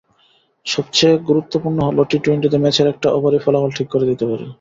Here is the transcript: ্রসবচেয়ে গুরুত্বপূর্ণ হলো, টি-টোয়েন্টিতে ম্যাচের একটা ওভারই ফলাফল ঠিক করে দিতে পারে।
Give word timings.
্রসবচেয়ে 0.65 1.15
গুরুত্বপূর্ণ 1.27 1.77
হলো, 1.87 2.01
টি-টোয়েন্টিতে 2.09 2.57
ম্যাচের 2.59 2.87
একটা 2.93 3.07
ওভারই 3.11 3.43
ফলাফল 3.45 3.71
ঠিক 3.77 3.87
করে 3.91 4.05
দিতে 4.09 4.25
পারে। 4.29 4.45